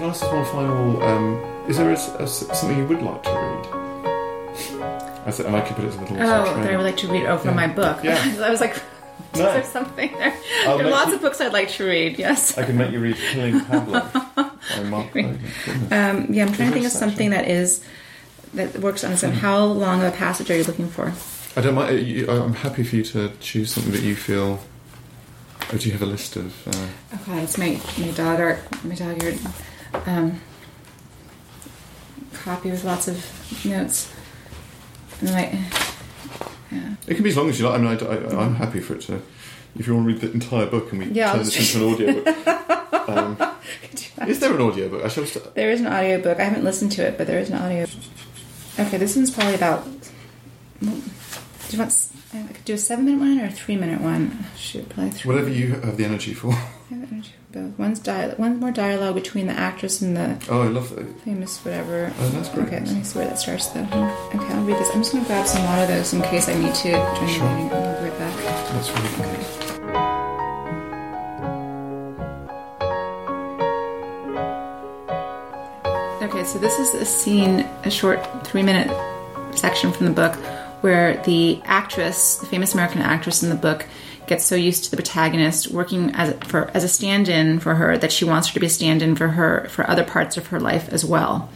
can 0.00 0.08
I 0.08 0.12
ask 0.12 0.32
one 0.32 0.44
final? 0.46 1.02
Um, 1.02 1.34
is 1.68 1.76
there 1.76 1.90
a, 1.90 2.22
a, 2.22 2.26
something 2.26 2.78
you 2.78 2.86
would 2.86 3.02
like 3.02 3.22
to 3.24 3.30
read? 3.30 3.66
I 5.26 5.30
said, 5.30 5.44
and 5.46 5.54
I 5.54 5.60
could 5.60 5.76
put 5.76 5.84
it 5.84 5.88
as 5.88 5.96
a 5.96 6.00
little. 6.00 6.16
Oh, 6.16 6.20
that 6.20 6.70
I 6.72 6.76
would 6.76 6.84
like 6.86 6.96
to 6.98 7.08
read. 7.08 7.26
Oh, 7.26 7.36
from 7.38 7.50
Yeah. 7.50 7.66
my 7.66 7.72
book. 7.72 8.02
Yeah. 8.02 8.16
I 8.42 8.50
was 8.50 8.60
like, 8.60 8.72
is 9.34 9.38
No. 9.38 9.44
there 9.44 9.62
something 9.64 10.10
there? 10.12 10.34
I'll 10.66 10.78
there 10.78 10.86
are 10.86 10.90
lots 10.90 11.10
you- 11.10 11.16
of 11.16 11.20
books 11.22 11.40
I'd 11.40 11.52
like 11.52 11.68
to 11.72 11.84
read. 11.84 12.18
Yes. 12.18 12.56
I 12.56 12.64
can 12.64 12.78
make 12.78 12.90
you 12.92 13.00
read 13.00 13.16
Killing 13.16 13.60
Pablo 13.66 14.08
by 14.36 14.82
Mark 14.84 15.14
Logan. 15.14 15.38
Um, 15.90 16.26
yeah, 16.32 16.46
I'm 16.46 16.52
trying 16.52 16.68
to 16.68 16.72
think 16.72 16.86
of 16.86 16.92
something 16.92 17.30
that 17.30 17.46
is 17.46 17.84
that 18.54 18.78
works 18.78 19.04
on 19.04 19.10
this. 19.10 19.22
And 19.22 19.34
how 19.34 19.62
long 19.64 20.02
of 20.02 20.12
a 20.14 20.16
passage 20.16 20.50
are 20.50 20.56
you 20.56 20.64
looking 20.64 20.88
for? 20.88 21.12
I 21.56 21.60
don't 21.60 21.74
mind. 21.74 22.28
I'm 22.30 22.54
happy 22.54 22.84
for 22.84 22.96
you 22.96 23.04
to 23.04 23.30
choose 23.40 23.70
something 23.72 23.92
that 23.92 24.02
you 24.02 24.16
feel. 24.16 24.60
Or 25.70 25.76
do 25.78 25.86
you 25.86 25.92
have 25.92 26.02
a 26.02 26.06
list 26.06 26.36
of? 26.36 26.66
Uh, 26.66 26.88
Oh 27.12 27.20
God, 27.26 27.42
it's 27.42 27.58
my 27.58 27.78
my 27.98 28.10
dog 28.12 28.40
art, 28.40 28.84
my 28.84 28.94
dog 28.94 29.22
art 29.22 29.36
um, 30.06 30.40
copy 32.32 32.70
with 32.70 32.84
lots 32.84 33.08
of 33.08 33.64
notes. 33.64 34.12
And 35.20 35.30
I, 35.30 35.42
yeah, 36.72 36.94
it 37.06 37.14
can 37.14 37.22
be 37.22 37.30
as 37.30 37.36
long 37.36 37.48
as 37.48 37.58
you 37.60 37.68
like. 37.68 37.78
I 37.78 37.82
mean, 37.82 37.88
I, 37.88 38.36
I, 38.36 38.42
I'm 38.44 38.54
happy 38.54 38.80
for 38.80 38.94
it 38.94 39.02
to. 39.02 39.20
If 39.78 39.86
you 39.86 39.94
want 39.94 40.08
to 40.08 40.12
read 40.14 40.20
the 40.20 40.32
entire 40.32 40.66
book 40.66 40.90
and 40.92 41.00
we 41.00 41.06
Yeah, 41.12 41.32
turn 41.32 41.44
this 41.44 41.74
into 41.74 41.86
an 41.86 41.94
audiobook. 41.94 43.08
um, 43.08 43.36
is 44.28 44.40
there 44.40 44.52
an 44.54 44.60
audiobook? 44.60 45.04
I 45.04 45.08
shall. 45.08 45.26
St- 45.26 45.54
there 45.54 45.70
is 45.70 45.80
an 45.80 45.86
audiobook. 45.86 46.40
I 46.40 46.44
haven't 46.44 46.64
listened 46.64 46.92
to 46.92 47.06
it, 47.06 47.16
but 47.18 47.26
there 47.26 47.38
is 47.38 47.50
an 47.50 47.56
audio. 47.58 47.86
Okay, 48.78 48.96
this 48.96 49.14
one's 49.16 49.30
probably 49.30 49.54
about. 49.54 49.84
Do 50.80 50.88
you 51.70 51.78
want? 51.78 52.06
I 52.32 52.52
could 52.52 52.64
do 52.64 52.74
a 52.74 52.78
seven-minute 52.78 53.18
one 53.20 53.40
or 53.40 53.46
a 53.46 53.50
three-minute 53.50 54.00
one. 54.00 54.44
Shoot, 54.56 54.88
probably 54.88 55.10
three. 55.10 55.32
whatever 55.32 55.50
you 55.50 55.74
have 55.74 55.96
the 55.96 56.04
energy 56.04 56.32
for. 56.32 56.54
I 57.60 57.62
have 57.62 57.72
energy 57.72 57.76
for 57.76 57.78
both. 57.78 57.78
One's 57.78 57.98
dial- 58.00 58.34
one's 58.38 58.60
more 58.60 58.70
dialogue 58.70 59.14
between 59.14 59.46
the 59.46 59.52
actress 59.52 60.00
and 60.02 60.16
the 60.16 60.36
Oh, 60.48 60.62
I 60.62 60.68
love 60.68 60.94
that. 60.96 61.20
famous 61.22 61.58
whatever. 61.64 62.12
Oh, 62.20 62.28
that's 62.30 62.48
great. 62.48 62.66
Okay, 62.68 62.80
let 62.80 62.94
me 62.94 63.02
see 63.02 63.18
where 63.18 63.28
that 63.28 63.38
starts 63.38 63.66
though. 63.68 63.80
Okay, 64.34 64.54
I'll 64.54 64.64
read 64.64 64.76
this. 64.78 64.88
I'm 64.94 65.00
just 65.02 65.12
gonna 65.12 65.24
grab 65.26 65.46
some 65.46 65.64
water 65.64 65.86
though, 65.86 66.16
in 66.16 66.22
case 66.22 66.48
I 66.48 66.54
need 66.54 66.74
to 66.74 66.90
join 66.92 67.28
Sure. 67.28 67.48
the 67.48 67.54
meeting. 67.54 67.72
I'll 67.72 68.02
be 68.02 68.08
right 68.10 68.18
back. 68.18 68.36
That's 68.72 68.90
really 68.90 69.28
good. 69.34 69.46
Okay, 76.22 76.44
so 76.44 76.58
this 76.58 76.78
is 76.78 76.94
a 76.94 77.04
scene, 77.04 77.60
a 77.84 77.90
short 77.90 78.20
three 78.46 78.62
minute 78.62 78.88
section 79.56 79.90
from 79.92 80.06
the 80.06 80.12
book 80.12 80.36
where 80.82 81.20
the 81.24 81.60
actress, 81.64 82.36
the 82.36 82.46
famous 82.46 82.72
American 82.74 83.00
actress 83.02 83.42
in 83.42 83.48
the 83.48 83.54
book, 83.54 83.86
gets 84.30 84.46
so 84.46 84.54
used 84.54 84.84
to 84.84 84.90
the 84.90 84.96
protagonist 84.96 85.72
working 85.72 86.14
as 86.14 86.32
for 86.44 86.70
as 86.72 86.84
a 86.84 86.88
stand-in 86.88 87.58
for 87.58 87.74
her 87.74 87.98
that 87.98 88.12
she 88.12 88.24
wants 88.24 88.48
her 88.48 88.54
to 88.54 88.60
be 88.60 88.66
a 88.66 88.70
stand-in 88.70 89.16
for 89.16 89.28
her 89.28 89.68
for 89.68 89.90
other 89.90 90.04
parts 90.04 90.36
of 90.36 90.46
her 90.46 90.60
life 90.60 90.88
as 90.90 91.04
well. 91.04 91.50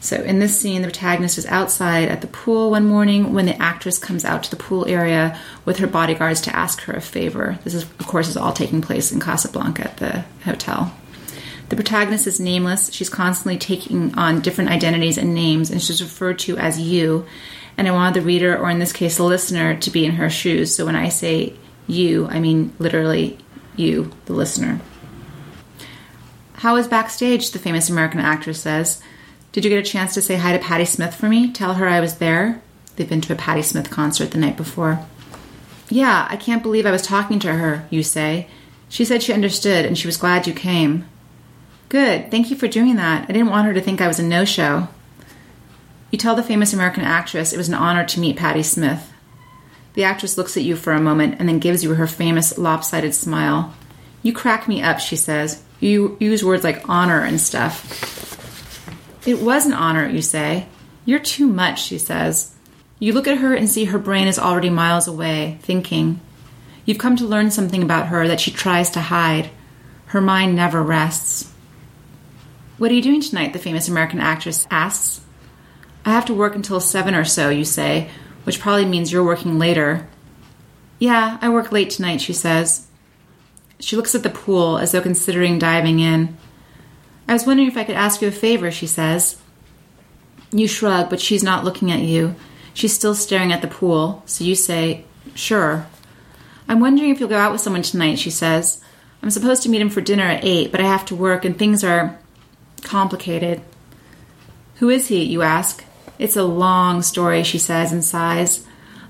So 0.00 0.16
in 0.16 0.38
this 0.38 0.58
scene, 0.58 0.82
the 0.82 0.88
protagonist 0.88 1.36
is 1.36 1.46
outside 1.46 2.08
at 2.08 2.20
the 2.20 2.26
pool 2.28 2.70
one 2.70 2.86
morning 2.86 3.34
when 3.34 3.46
the 3.46 3.60
actress 3.60 3.98
comes 3.98 4.24
out 4.24 4.44
to 4.44 4.50
the 4.50 4.56
pool 4.56 4.86
area 4.86 5.38
with 5.64 5.78
her 5.78 5.86
bodyguards 5.86 6.40
to 6.42 6.56
ask 6.56 6.82
her 6.82 6.92
a 6.92 7.00
favor. 7.00 7.58
This 7.64 7.74
is, 7.74 7.82
of 7.82 8.06
course, 8.06 8.28
is 8.28 8.36
all 8.36 8.52
taking 8.52 8.82
place 8.82 9.12
in 9.12 9.20
Casablanca 9.20 9.82
at 9.82 9.96
the 9.98 10.24
hotel. 10.44 10.94
The 11.70 11.76
protagonist 11.76 12.26
is 12.26 12.38
nameless. 12.38 12.92
She's 12.92 13.08
constantly 13.08 13.58
taking 13.58 14.14
on 14.16 14.40
different 14.42 14.70
identities 14.70 15.18
and 15.18 15.34
names, 15.34 15.70
and 15.70 15.82
she's 15.82 16.02
referred 16.02 16.38
to 16.40 16.56
as 16.56 16.80
you. 16.80 17.26
And 17.76 17.88
I 17.88 17.92
wanted 17.92 18.20
the 18.20 18.26
reader, 18.26 18.56
or 18.56 18.70
in 18.70 18.78
this 18.78 18.92
case, 18.92 19.16
the 19.16 19.24
listener, 19.24 19.76
to 19.76 19.90
be 19.90 20.04
in 20.04 20.12
her 20.12 20.30
shoes. 20.30 20.74
So 20.74 20.84
when 20.84 20.96
I 20.96 21.08
say 21.08 21.54
you, 21.92 22.26
I 22.26 22.40
mean 22.40 22.72
literally 22.78 23.38
you, 23.76 24.10
the 24.26 24.32
listener. 24.32 24.80
How 26.54 26.76
is 26.76 26.88
backstage? 26.88 27.50
The 27.50 27.58
famous 27.58 27.90
American 27.90 28.20
actress 28.20 28.60
says. 28.60 29.02
Did 29.50 29.64
you 29.64 29.70
get 29.70 29.84
a 29.84 29.88
chance 29.88 30.14
to 30.14 30.22
say 30.22 30.36
hi 30.36 30.56
to 30.56 30.64
Patti 30.64 30.84
Smith 30.84 31.14
for 31.14 31.28
me? 31.28 31.52
Tell 31.52 31.74
her 31.74 31.88
I 31.88 32.00
was 32.00 32.18
there. 32.18 32.62
They've 32.96 33.08
been 33.08 33.20
to 33.22 33.32
a 33.32 33.36
Patti 33.36 33.62
Smith 33.62 33.90
concert 33.90 34.30
the 34.30 34.38
night 34.38 34.56
before. 34.56 35.04
Yeah, 35.90 36.26
I 36.30 36.36
can't 36.36 36.62
believe 36.62 36.86
I 36.86 36.90
was 36.90 37.02
talking 37.02 37.38
to 37.40 37.52
her, 37.54 37.86
you 37.90 38.02
say. 38.02 38.48
She 38.88 39.04
said 39.04 39.22
she 39.22 39.32
understood 39.32 39.84
and 39.84 39.98
she 39.98 40.06
was 40.06 40.16
glad 40.16 40.46
you 40.46 40.54
came. 40.54 41.06
Good, 41.88 42.30
thank 42.30 42.50
you 42.50 42.56
for 42.56 42.68
doing 42.68 42.96
that. 42.96 43.24
I 43.28 43.32
didn't 43.32 43.50
want 43.50 43.66
her 43.66 43.74
to 43.74 43.80
think 43.80 44.00
I 44.00 44.08
was 44.08 44.18
a 44.18 44.22
no 44.22 44.44
show. 44.44 44.88
You 46.10 46.18
tell 46.18 46.34
the 46.34 46.42
famous 46.42 46.72
American 46.72 47.02
actress 47.02 47.52
it 47.52 47.58
was 47.58 47.68
an 47.68 47.74
honor 47.74 48.04
to 48.06 48.20
meet 48.20 48.36
Patti 48.36 48.62
Smith. 48.62 49.11
The 49.94 50.04
actress 50.04 50.38
looks 50.38 50.56
at 50.56 50.62
you 50.62 50.76
for 50.76 50.92
a 50.92 51.00
moment 51.00 51.36
and 51.38 51.48
then 51.48 51.58
gives 51.58 51.84
you 51.84 51.94
her 51.94 52.06
famous 52.06 52.56
lopsided 52.56 53.14
smile. 53.14 53.74
You 54.22 54.32
crack 54.32 54.68
me 54.68 54.82
up, 54.82 55.00
she 55.00 55.16
says. 55.16 55.62
You 55.80 56.16
use 56.20 56.44
words 56.44 56.64
like 56.64 56.88
honor 56.88 57.22
and 57.22 57.40
stuff. 57.40 59.26
It 59.26 59.40
was 59.40 59.66
an 59.66 59.72
honor, 59.72 60.08
you 60.08 60.22
say. 60.22 60.66
You're 61.04 61.18
too 61.18 61.46
much, 61.46 61.82
she 61.82 61.98
says. 61.98 62.54
You 62.98 63.12
look 63.12 63.26
at 63.26 63.38
her 63.38 63.54
and 63.54 63.68
see 63.68 63.86
her 63.86 63.98
brain 63.98 64.28
is 64.28 64.38
already 64.38 64.70
miles 64.70 65.08
away, 65.08 65.58
thinking. 65.62 66.20
You've 66.84 66.98
come 66.98 67.16
to 67.16 67.26
learn 67.26 67.50
something 67.50 67.82
about 67.82 68.08
her 68.08 68.28
that 68.28 68.40
she 68.40 68.50
tries 68.50 68.90
to 68.90 69.00
hide. 69.00 69.50
Her 70.06 70.20
mind 70.20 70.54
never 70.54 70.82
rests. 70.82 71.52
What 72.78 72.90
are 72.90 72.94
you 72.94 73.02
doing 73.02 73.20
tonight? 73.20 73.52
the 73.52 73.58
famous 73.58 73.88
American 73.88 74.20
actress 74.20 74.66
asks. 74.70 75.20
I 76.04 76.10
have 76.10 76.26
to 76.26 76.34
work 76.34 76.56
until 76.56 76.80
seven 76.80 77.14
or 77.14 77.24
so, 77.24 77.48
you 77.48 77.64
say, 77.64 78.10
which 78.44 78.60
probably 78.60 78.84
means 78.84 79.12
you're 79.12 79.24
working 79.24 79.58
later. 79.58 80.06
Yeah, 80.98 81.38
I 81.40 81.48
work 81.48 81.72
late 81.72 81.90
tonight, 81.90 82.20
she 82.20 82.32
says. 82.32 82.86
She 83.80 83.96
looks 83.96 84.14
at 84.14 84.22
the 84.22 84.30
pool 84.30 84.78
as 84.78 84.92
though 84.92 85.00
considering 85.00 85.58
diving 85.58 85.98
in. 85.98 86.36
I 87.26 87.32
was 87.32 87.46
wondering 87.46 87.68
if 87.68 87.76
I 87.76 87.84
could 87.84 87.96
ask 87.96 88.22
you 88.22 88.28
a 88.28 88.32
favor, 88.32 88.70
she 88.70 88.86
says. 88.86 89.40
You 90.52 90.68
shrug, 90.68 91.10
but 91.10 91.20
she's 91.20 91.42
not 91.42 91.64
looking 91.64 91.90
at 91.90 92.00
you. 92.00 92.34
She's 92.74 92.92
still 92.92 93.14
staring 93.14 93.52
at 93.52 93.62
the 93.62 93.68
pool, 93.68 94.22
so 94.26 94.44
you 94.44 94.54
say, 94.54 95.04
Sure. 95.34 95.86
I'm 96.68 96.80
wondering 96.80 97.10
if 97.10 97.20
you'll 97.20 97.28
go 97.28 97.38
out 97.38 97.52
with 97.52 97.60
someone 97.60 97.82
tonight, 97.82 98.18
she 98.18 98.30
says. 98.30 98.82
I'm 99.22 99.30
supposed 99.30 99.62
to 99.62 99.68
meet 99.68 99.80
him 99.80 99.90
for 99.90 100.00
dinner 100.00 100.24
at 100.24 100.44
8, 100.44 100.72
but 100.72 100.80
I 100.80 100.84
have 100.84 101.04
to 101.06 101.14
work 101.14 101.44
and 101.44 101.56
things 101.58 101.84
are 101.84 102.18
complicated. 102.82 103.62
Who 104.76 104.88
is 104.88 105.08
he, 105.08 105.22
you 105.22 105.42
ask? 105.42 105.84
It's 106.18 106.36
a 106.36 106.44
long 106.44 107.02
story, 107.02 107.42
she 107.42 107.58
says 107.58 107.92
and 107.92 108.04
sighs. 108.04 108.64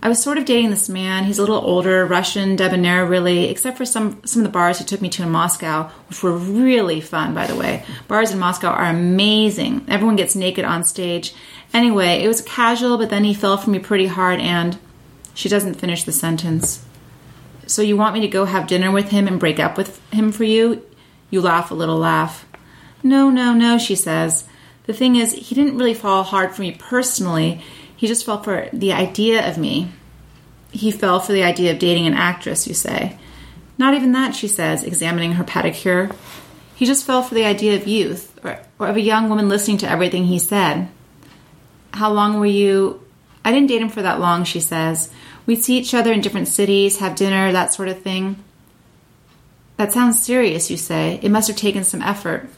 I 0.05 0.09
was 0.09 0.21
sort 0.21 0.37
of 0.37 0.45
dating 0.45 0.71
this 0.71 0.89
man. 0.89 1.25
He's 1.25 1.39
a 1.39 1.43
little 1.43 1.65
older, 1.65 2.05
Russian, 2.05 2.57
debonair, 2.57 3.07
really, 3.07 3.45
except 3.45 3.79
for 3.79 3.85
some 3.85 4.21
some 4.25 4.43
of 4.43 4.45
the 4.45 4.53
bars 4.53 4.79
he 4.79 4.85
took 4.85 5.01
me 5.01 5.09
to 5.11 5.23
in 5.23 5.31
Moscow, 5.31 5.91
which 6.09 6.25
were 6.25 6.33
really 6.33 7.01
fun, 7.01 7.35
by 7.35 7.47
the 7.47 7.55
way. 7.55 7.85
Bars 8.09 8.33
in 8.33 8.41
Moscow 8.41 8.71
are 8.71 8.87
amazing. 8.87 9.85
Everyone 9.87 10.17
gets 10.17 10.35
naked 10.35 10.65
on 10.65 10.83
stage. 10.83 11.35
Anyway, 11.73 12.23
it 12.23 12.27
was 12.27 12.41
casual, 12.43 12.99
but 12.99 13.11
then 13.11 13.23
he 13.23 13.33
fell 13.33 13.57
for 13.57 13.71
me 13.71 13.79
pretty 13.79 14.09
hard, 14.09 14.41
and 14.41 14.77
she 15.35 15.49
doesn't 15.49 15.75
finish 15.75 16.03
the 16.03 16.13
sentence. 16.13 16.85
So 17.67 17.81
you 17.81 17.97
want 17.97 18.15
me 18.15 18.21
to 18.23 18.29
go 18.29 18.45
have 18.45 18.67
dinner 18.67 18.91
with 18.91 19.11
him 19.11 19.29
and 19.29 19.39
break 19.39 19.61
up 19.61 19.79
with 19.79 20.01
him 20.13 20.33
for 20.33 20.43
you? 20.43 20.85
You 21.31 21.41
laugh 21.41 21.71
a 21.71 21.75
little 21.75 21.97
laugh. 21.97 22.45
No, 23.05 23.31
no, 23.31 23.55
no, 23.55 23.79
she 23.79 23.95
says. 23.95 24.45
The 24.93 24.99
thing 24.99 25.17
is, 25.17 25.33
he 25.33 25.55
didn't 25.55 25.79
really 25.79 25.95
fall 25.95 26.23
hard 26.23 26.55
for 26.55 26.61
me 26.61 26.73
personally. 26.73 27.63
He 27.97 28.07
just 28.07 28.27
fell 28.27 28.43
for 28.43 28.69
the 28.75 28.93
idea 28.93 29.49
of 29.49 29.57
me. 29.57 29.91
He 30.71 30.91
fell 30.91 31.19
for 31.19 31.33
the 31.33 31.45
idea 31.45 31.73
of 31.73 31.79
dating 31.79 32.07
an 32.07 32.13
actress, 32.13 32.69
you 32.69 32.75
say. 32.75 33.19
Not 33.79 33.95
even 33.95 34.13
that, 34.13 34.37
she 34.37 34.49
says, 34.49 34.85
examining 34.85 35.33
her 35.33 35.45
pedicure. 35.45 36.15
He 36.75 36.85
just 36.85 37.07
fell 37.07 37.23
for 37.23 37.35
the 37.35 37.47
idea 37.47 37.75
of 37.77 37.89
youth, 37.89 38.39
or, 38.45 38.59
or 38.79 38.89
of 38.89 38.97
a 38.97 39.01
young 39.01 39.31
woman 39.31 39.49
listening 39.49 39.79
to 39.79 39.89
everything 39.89 40.27
he 40.27 40.39
said. 40.39 40.89
How 41.95 42.13
long 42.13 42.39
were 42.39 42.45
you? 42.45 43.03
I 43.47 43.51
didn't 43.51 43.69
date 43.69 43.81
him 43.81 43.89
for 43.89 44.03
that 44.03 44.21
long, 44.21 44.45
she 44.45 44.61
says. 44.61 45.11
We'd 45.47 45.65
see 45.65 45.79
each 45.79 45.95
other 45.95 46.13
in 46.13 46.21
different 46.21 46.49
cities, 46.49 46.99
have 46.99 47.17
dinner, 47.17 47.51
that 47.51 47.73
sort 47.73 47.89
of 47.89 48.03
thing. 48.03 48.45
That 49.79 49.91
sounds 49.91 50.23
serious, 50.23 50.71
you 50.71 50.77
say. 50.77 51.19
It 51.23 51.31
must 51.31 51.49
have 51.49 51.57
taken 51.57 51.83
some 51.83 52.03
effort. 52.03 52.51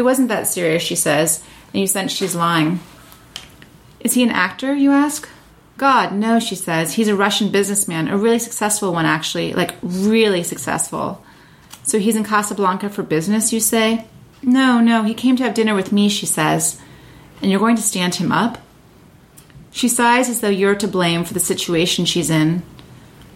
It 0.00 0.04
wasn't 0.04 0.28
that 0.28 0.46
serious, 0.46 0.82
she 0.82 0.94
says, 0.96 1.44
and 1.74 1.80
you 1.82 1.86
sense 1.86 2.10
she's 2.10 2.34
lying. 2.34 2.80
Is 4.00 4.14
he 4.14 4.22
an 4.22 4.30
actor, 4.30 4.74
you 4.74 4.92
ask? 4.92 5.28
God, 5.76 6.14
no, 6.14 6.40
she 6.40 6.54
says. 6.54 6.94
He's 6.94 7.08
a 7.08 7.14
Russian 7.14 7.50
businessman, 7.50 8.08
a 8.08 8.16
really 8.16 8.38
successful 8.38 8.94
one, 8.94 9.04
actually, 9.04 9.52
like 9.52 9.74
really 9.82 10.42
successful. 10.42 11.22
So 11.82 11.98
he's 11.98 12.16
in 12.16 12.24
Casablanca 12.24 12.88
for 12.88 13.02
business, 13.02 13.52
you 13.52 13.60
say? 13.60 14.06
No, 14.42 14.80
no, 14.80 15.02
he 15.02 15.12
came 15.12 15.36
to 15.36 15.42
have 15.42 15.52
dinner 15.52 15.74
with 15.74 15.92
me, 15.92 16.08
she 16.08 16.24
says. 16.24 16.80
And 17.42 17.50
you're 17.50 17.60
going 17.60 17.76
to 17.76 17.82
stand 17.82 18.14
him 18.14 18.32
up? 18.32 18.56
She 19.70 19.86
sighs 19.86 20.30
as 20.30 20.40
though 20.40 20.48
you're 20.48 20.76
to 20.76 20.88
blame 20.88 21.24
for 21.24 21.34
the 21.34 21.40
situation 21.40 22.06
she's 22.06 22.30
in. 22.30 22.62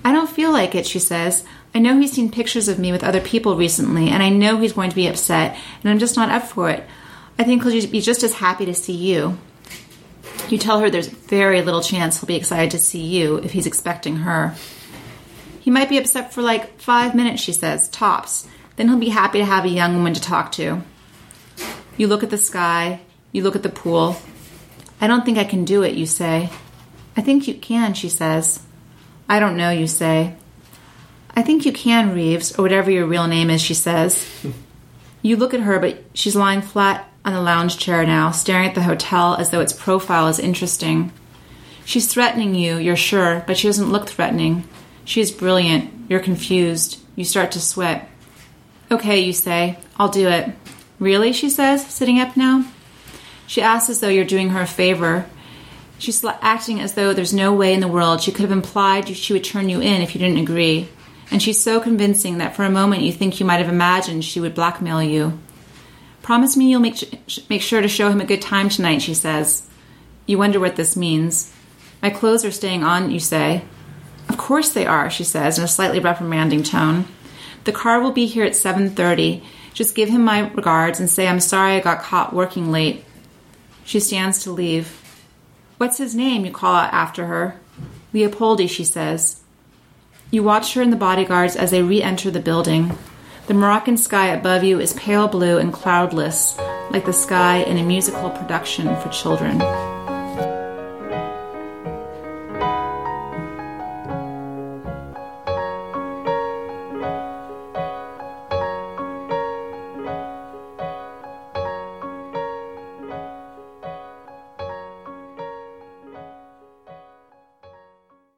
I 0.02 0.12
don't 0.12 0.30
feel 0.30 0.50
like 0.50 0.74
it, 0.74 0.86
she 0.86 0.98
says. 0.98 1.44
I 1.74 1.80
know 1.80 1.98
he's 1.98 2.12
seen 2.12 2.30
pictures 2.30 2.68
of 2.68 2.78
me 2.78 2.92
with 2.92 3.02
other 3.02 3.20
people 3.20 3.56
recently, 3.56 4.10
and 4.10 4.22
I 4.22 4.28
know 4.28 4.58
he's 4.58 4.72
going 4.72 4.90
to 4.90 4.96
be 4.96 5.08
upset, 5.08 5.58
and 5.82 5.90
I'm 5.90 5.98
just 5.98 6.16
not 6.16 6.30
up 6.30 6.44
for 6.44 6.70
it. 6.70 6.84
I 7.38 7.42
think 7.42 7.64
he'll 7.64 7.90
be 7.90 8.00
just 8.00 8.22
as 8.22 8.34
happy 8.34 8.64
to 8.66 8.74
see 8.74 8.92
you. 8.92 9.36
You 10.48 10.58
tell 10.58 10.78
her 10.78 10.88
there's 10.88 11.08
very 11.08 11.62
little 11.62 11.82
chance 11.82 12.20
he'll 12.20 12.28
be 12.28 12.36
excited 12.36 12.70
to 12.70 12.78
see 12.78 13.02
you 13.02 13.36
if 13.38 13.52
he's 13.52 13.66
expecting 13.66 14.16
her. 14.18 14.54
He 15.60 15.70
might 15.70 15.88
be 15.88 15.98
upset 15.98 16.32
for 16.32 16.42
like 16.42 16.80
five 16.80 17.14
minutes, 17.14 17.42
she 17.42 17.52
says, 17.52 17.88
tops. 17.88 18.46
Then 18.76 18.88
he'll 18.88 18.98
be 18.98 19.08
happy 19.08 19.38
to 19.38 19.44
have 19.44 19.64
a 19.64 19.68
young 19.68 19.96
woman 19.96 20.14
to 20.14 20.20
talk 20.20 20.52
to. 20.52 20.82
You 21.96 22.06
look 22.06 22.22
at 22.22 22.30
the 22.30 22.38
sky. 22.38 23.00
You 23.32 23.42
look 23.42 23.56
at 23.56 23.62
the 23.62 23.68
pool. 23.68 24.16
I 25.00 25.06
don't 25.06 25.24
think 25.24 25.38
I 25.38 25.44
can 25.44 25.64
do 25.64 25.82
it, 25.82 25.94
you 25.94 26.06
say. 26.06 26.50
I 27.16 27.20
think 27.20 27.48
you 27.48 27.54
can, 27.54 27.94
she 27.94 28.08
says. 28.08 28.62
I 29.28 29.40
don't 29.40 29.56
know, 29.56 29.70
you 29.70 29.86
say. 29.86 30.36
I 31.34 31.42
think 31.42 31.66
you 31.66 31.72
can, 31.72 32.14
Reeves, 32.14 32.56
or 32.58 32.62
whatever 32.62 32.90
your 32.90 33.06
real 33.06 33.26
name 33.26 33.50
is, 33.50 33.60
she 33.60 33.74
says. 33.74 34.26
you 35.22 35.36
look 35.36 35.52
at 35.52 35.60
her, 35.60 35.78
but 35.78 36.02
she's 36.14 36.36
lying 36.36 36.62
flat 36.62 37.10
on 37.24 37.32
the 37.32 37.40
lounge 37.40 37.78
chair 37.78 38.06
now, 38.06 38.30
staring 38.30 38.68
at 38.68 38.74
the 38.74 38.82
hotel 38.82 39.34
as 39.34 39.50
though 39.50 39.60
its 39.60 39.72
profile 39.72 40.28
is 40.28 40.38
interesting. 40.38 41.12
She's 41.84 42.12
threatening 42.12 42.54
you, 42.54 42.76
you're 42.76 42.96
sure, 42.96 43.42
but 43.46 43.56
she 43.56 43.68
doesn't 43.68 43.90
look 43.90 44.08
threatening. 44.08 44.64
She 45.04 45.20
is 45.20 45.30
brilliant. 45.30 46.08
You're 46.08 46.20
confused. 46.20 47.00
You 47.16 47.24
start 47.24 47.52
to 47.52 47.60
sweat. 47.60 48.08
Okay, 48.90 49.20
you 49.20 49.32
say. 49.32 49.78
I'll 49.98 50.08
do 50.08 50.28
it. 50.28 50.52
Really? 50.98 51.32
She 51.32 51.50
says, 51.50 51.86
sitting 51.86 52.20
up 52.20 52.36
now. 52.36 52.64
She 53.46 53.60
asks 53.60 53.90
as 53.90 54.00
though 54.00 54.08
you're 54.08 54.24
doing 54.24 54.50
her 54.50 54.62
a 54.62 54.66
favor. 54.66 55.26
She's 55.98 56.24
acting 56.24 56.80
as 56.80 56.94
though 56.94 57.12
there's 57.12 57.32
no 57.32 57.52
way 57.52 57.72
in 57.72 57.80
the 57.80 57.88
world 57.88 58.22
she 58.22 58.32
could 58.32 58.42
have 58.42 58.52
implied 58.52 59.08
she 59.08 59.32
would 59.32 59.44
turn 59.44 59.68
you 59.68 59.80
in 59.80 60.02
if 60.02 60.14
you 60.14 60.18
didn't 60.18 60.38
agree. 60.42 60.88
And 61.30 61.42
she's 61.42 61.62
so 61.62 61.80
convincing 61.80 62.38
that 62.38 62.54
for 62.54 62.64
a 62.64 62.70
moment 62.70 63.02
you 63.02 63.12
think 63.12 63.40
you 63.40 63.46
might 63.46 63.58
have 63.58 63.68
imagined 63.68 64.24
she 64.24 64.40
would 64.40 64.54
blackmail 64.54 65.02
you. 65.02 65.38
Promise 66.22 66.56
me 66.56 66.70
you'll 66.70 66.80
make, 66.80 67.50
make 67.50 67.62
sure 67.62 67.82
to 67.82 67.88
show 67.88 68.10
him 68.10 68.20
a 68.20 68.26
good 68.26 68.42
time 68.42 68.68
tonight, 68.68 69.02
she 69.02 69.14
says. 69.14 69.68
You 70.26 70.38
wonder 70.38 70.58
what 70.58 70.76
this 70.76 70.96
means. 70.96 71.52
My 72.02 72.10
clothes 72.10 72.44
are 72.44 72.50
staying 72.50 72.82
on, 72.82 73.10
you 73.10 73.20
say. 73.20 73.64
Of 74.28 74.38
course 74.38 74.72
they 74.72 74.86
are, 74.86 75.10
she 75.10 75.24
says 75.24 75.58
in 75.58 75.64
a 75.64 75.68
slightly 75.68 76.00
reprimanding 76.00 76.62
tone. 76.62 77.06
The 77.64 77.72
car 77.72 78.00
will 78.00 78.12
be 78.12 78.26
here 78.26 78.44
at 78.44 78.52
7:30. 78.52 79.42
Just 79.72 79.94
give 79.94 80.08
him 80.08 80.24
my 80.24 80.50
regards 80.50 81.00
and 81.00 81.10
say 81.10 81.26
I'm 81.26 81.40
sorry 81.40 81.74
I 81.74 81.80
got 81.80 82.02
caught 82.02 82.34
working 82.34 82.70
late. 82.70 83.04
She 83.84 84.00
stands 84.00 84.38
to 84.40 84.50
leave. 84.50 85.00
What's 85.78 85.98
his 85.98 86.14
name? 86.14 86.44
you 86.44 86.52
call 86.52 86.74
out 86.74 86.92
after 86.92 87.26
her. 87.26 87.60
Leopoldi, 88.12 88.68
she 88.68 88.84
says. 88.84 89.40
You 90.34 90.42
watch 90.42 90.74
her 90.74 90.82
and 90.82 90.92
the 90.92 90.96
bodyguards 90.96 91.54
as 91.54 91.70
they 91.70 91.80
re 91.80 92.02
enter 92.02 92.28
the 92.28 92.40
building. 92.40 92.98
The 93.46 93.54
Moroccan 93.54 93.96
sky 93.96 94.34
above 94.34 94.64
you 94.64 94.80
is 94.80 94.92
pale 94.94 95.28
blue 95.28 95.58
and 95.58 95.72
cloudless, 95.72 96.58
like 96.90 97.04
the 97.04 97.12
sky 97.12 97.58
in 97.58 97.78
a 97.78 97.84
musical 97.84 98.30
production 98.30 98.96
for 99.00 99.10
children. 99.10 99.60